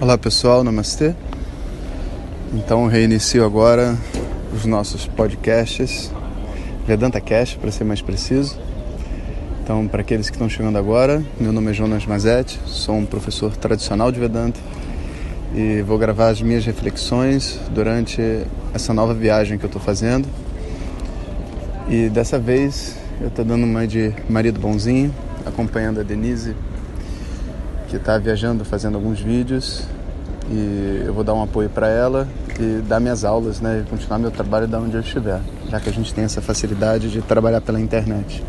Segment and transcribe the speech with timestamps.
[0.00, 1.14] Olá pessoal, namastê.
[2.54, 3.98] Então reinicio agora
[4.50, 6.10] os nossos podcasts,
[6.86, 8.58] Vedanta Cast para ser mais preciso.
[9.62, 13.54] Então, para aqueles que estão chegando agora, meu nome é Jonas Mazetti, sou um professor
[13.54, 14.58] tradicional de Vedanta
[15.54, 18.22] e vou gravar as minhas reflexões durante
[18.72, 20.26] essa nova viagem que eu estou fazendo.
[21.90, 25.14] E dessa vez eu estou dando uma de marido bonzinho,
[25.44, 26.56] acompanhando a Denise
[27.90, 29.84] que está viajando, fazendo alguns vídeos
[30.48, 32.26] e eu vou dar um apoio para ela
[32.58, 35.88] e dar minhas aulas, né, e continuar meu trabalho da onde eu estiver, já que
[35.88, 38.42] a gente tem essa facilidade de trabalhar pela internet.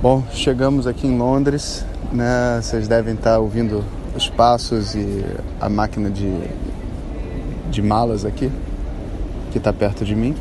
[0.00, 2.60] Bom, chegamos aqui em Londres, né?
[2.62, 3.82] Vocês devem estar ouvindo
[4.14, 5.24] os passos e
[5.60, 6.32] a máquina de,
[7.70, 8.52] de malas aqui,
[9.50, 10.34] que está perto de mim.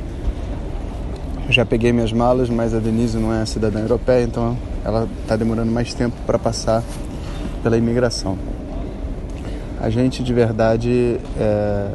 [1.49, 5.72] Já peguei minhas malas, mas a Denise não é cidadã europeia, então ela está demorando
[5.72, 6.83] mais tempo para passar
[7.65, 8.37] pela imigração.
[9.81, 11.88] A gente de verdade, é,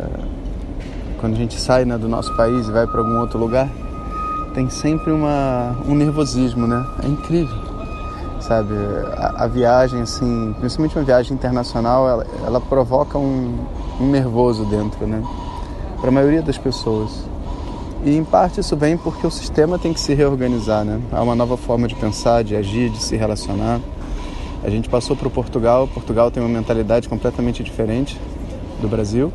[1.21, 3.68] quando a gente sai né, do nosso país e vai para algum outro lugar,
[4.52, 6.85] tem sempre uma, um nervosismo, né?
[7.04, 7.57] É incrível,
[8.40, 8.74] sabe?
[9.16, 13.57] A, a viagem, assim, principalmente uma viagem internacional, ela, ela provoca um,
[14.01, 15.23] um nervoso dentro, né?
[16.01, 17.24] Para a maioria das pessoas.
[18.05, 21.01] E em parte isso vem porque o sistema tem que se reorganizar, né?
[21.12, 23.79] Há uma nova forma de pensar, de agir, de se relacionar.
[24.63, 25.89] A gente passou para o Portugal.
[25.89, 28.19] Portugal tem uma mentalidade completamente diferente
[28.80, 29.33] do Brasil.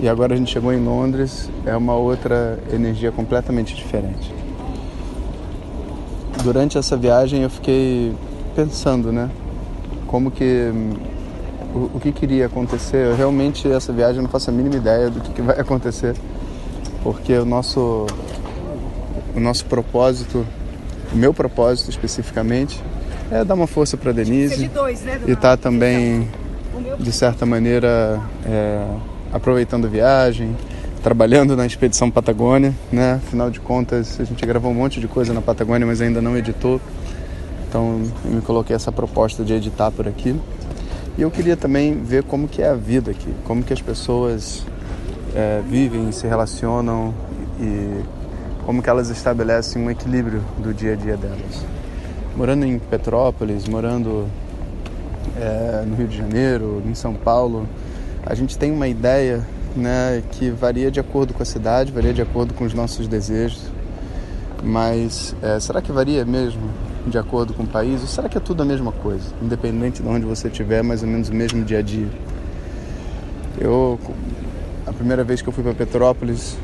[0.00, 4.32] E agora a gente chegou em Londres, é uma outra energia completamente diferente.
[6.42, 8.14] Durante essa viagem eu fiquei
[8.54, 9.28] pensando, né?
[10.06, 10.72] Como que
[11.74, 13.06] o, o que queria acontecer.
[13.08, 16.14] Eu, realmente essa viagem não faço a mínima ideia do que, que vai acontecer,
[17.02, 18.06] porque o nosso
[19.34, 20.44] o nosso propósito,
[21.12, 22.82] o meu propósito especificamente,
[23.30, 26.28] é dar uma força para Denise dois, né, e tá também
[26.98, 28.84] de certa maneira é,
[29.32, 30.56] aproveitando a viagem,
[31.02, 33.20] trabalhando na expedição Patagônia, né?
[33.24, 36.36] Afinal de contas, a gente gravou um monte de coisa na Patagônia, mas ainda não
[36.36, 36.80] editou.
[37.68, 40.34] Então, eu me coloquei essa proposta de editar por aqui.
[41.16, 44.64] E eu queria também ver como que é a vida aqui, como que as pessoas
[45.34, 47.12] é, vivem, se relacionam
[47.60, 48.02] e
[48.64, 51.64] como que elas estabelecem um equilíbrio do dia a dia delas
[52.38, 54.28] morando em Petrópolis, morando
[55.36, 57.68] é, no Rio de Janeiro, em São Paulo,
[58.24, 59.44] a gente tem uma ideia
[59.74, 63.60] né, que varia de acordo com a cidade, varia de acordo com os nossos desejos.
[64.62, 66.62] Mas é, será que varia mesmo
[67.08, 68.02] de acordo com o país?
[68.02, 71.08] Ou será que é tudo a mesma coisa, independente de onde você estiver, mais ou
[71.08, 72.08] menos o mesmo dia a dia?
[73.58, 73.98] Eu,
[74.86, 76.56] a primeira vez que eu fui para Petrópolis,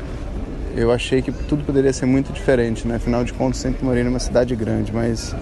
[0.73, 2.95] eu achei que tudo poderia ser muito diferente, né?
[2.95, 5.35] Afinal de contas, sempre morei numa cidade grande, mas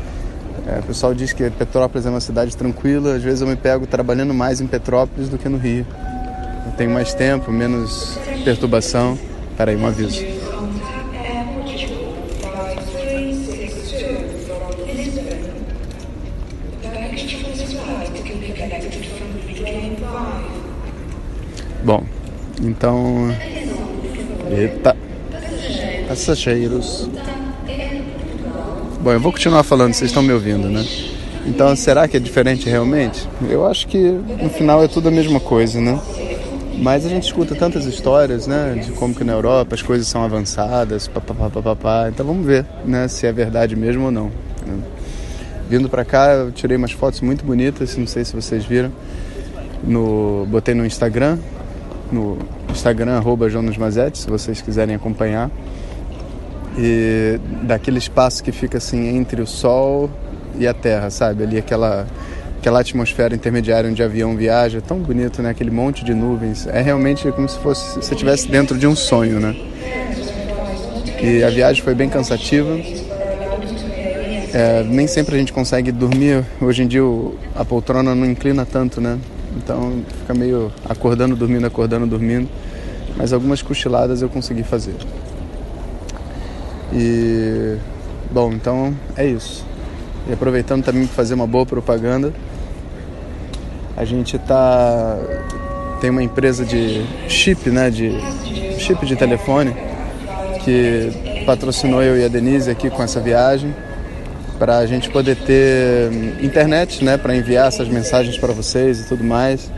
[0.68, 3.16] é, o pessoal diz que Petrópolis é uma cidade tranquila.
[3.16, 5.86] Às vezes eu me pego trabalhando mais em Petrópolis do que no Rio.
[6.66, 9.18] Eu tenho mais tempo, menos perturbação.
[9.58, 10.24] Peraí, um aviso.
[21.84, 22.04] Bom,
[22.62, 23.28] então.
[24.50, 24.96] Eita!
[26.08, 27.10] Passageiros.
[29.04, 30.82] Bom, eu vou continuar falando, vocês estão me ouvindo, né?
[31.46, 33.28] Então, será que é diferente realmente?
[33.50, 36.00] Eu acho que no final é tudo a mesma coisa, né?
[36.78, 38.82] Mas a gente escuta tantas histórias, né?
[38.82, 42.08] De como que na Europa as coisas são avançadas, papapá.
[42.08, 43.10] Então vamos ver, né?
[43.10, 44.32] Se é verdade mesmo ou não.
[44.66, 44.80] Né?
[45.70, 48.90] Vindo para cá, eu tirei umas fotos muito bonitas, não sei se vocês viram.
[49.84, 51.40] No, botei no Instagram,
[52.10, 52.38] no
[52.72, 55.52] Instagram, arroba Jonas Mazetti, se vocês quiserem acompanhar
[56.78, 60.10] e daquele espaço que fica assim entre o Sol
[60.58, 61.44] e a Terra, sabe?
[61.44, 62.08] Ali aquela
[62.58, 65.50] aquela atmosfera intermediária onde o avião viaja, tão bonito, né?
[65.50, 66.66] Aquele monte de nuvens.
[66.66, 69.54] É realmente como se fosse se estivesse dentro de um sonho, né?
[71.22, 72.78] E a viagem foi bem cansativa.
[74.54, 76.46] É, nem sempre a gente consegue dormir.
[76.62, 77.02] Hoje em dia
[77.56, 79.20] a poltrona não inclina tanto, né?
[79.58, 82.48] Então fica meio acordando, dormindo, acordando, dormindo.
[83.18, 84.96] Mas algumas cochiladas eu consegui fazer.
[86.94, 87.78] E
[88.32, 89.66] bom, então é isso.
[90.30, 92.34] E aproveitando também para fazer uma boa propaganda,
[93.98, 95.18] a gente tá
[96.00, 98.12] tem uma empresa de chip, né, de
[98.78, 99.74] chip de telefone
[100.64, 103.74] que patrocinou eu e a Denise aqui com essa viagem
[104.60, 106.12] para a gente poder ter
[106.42, 109.72] internet, né, para enviar essas mensagens para vocês e tudo mais,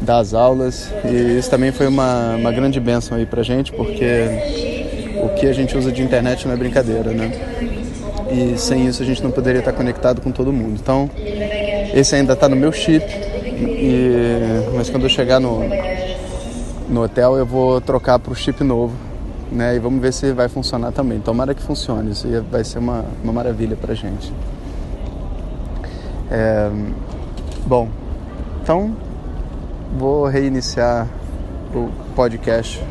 [0.00, 0.90] dar as aulas.
[1.04, 4.85] E isso também foi uma, uma grande bênção aí para gente, porque
[5.26, 7.30] o que a gente usa de internet não é brincadeira, né?
[8.30, 10.78] E sem isso a gente não poderia estar conectado com todo mundo.
[10.80, 11.10] Então,
[11.94, 15.60] esse ainda está no meu chip E, mas quando eu chegar no,
[16.88, 18.94] no hotel eu vou trocar para o chip novo,
[19.50, 19.76] né?
[19.76, 21.20] E vamos ver se vai funcionar também.
[21.20, 24.32] Tomara que funcione, isso vai ser uma, uma maravilha para gente.
[26.30, 26.70] É,
[27.66, 27.88] bom,
[28.62, 28.96] então
[29.96, 31.06] vou reiniciar
[31.74, 32.82] o podcast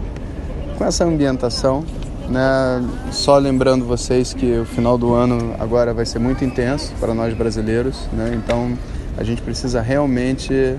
[0.77, 1.83] com essa ambientação,
[2.29, 2.87] né?
[3.11, 7.33] Só lembrando vocês que o final do ano agora vai ser muito intenso para nós
[7.33, 8.33] brasileiros, né?
[8.35, 8.77] Então
[9.17, 10.75] a gente precisa realmente,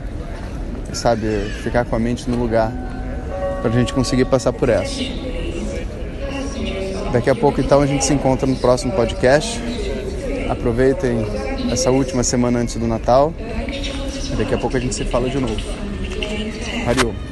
[0.93, 1.27] sabe,
[1.63, 2.73] ficar com a mente no lugar
[3.63, 5.03] para a gente conseguir passar por essa.
[7.13, 9.61] Daqui a pouco então a gente se encontra no próximo podcast.
[10.51, 11.27] Aproveitem
[11.71, 13.33] essa última semana antes do Natal.
[14.37, 15.57] Daqui a pouco a gente se fala de novo.
[16.85, 17.26] Valeu!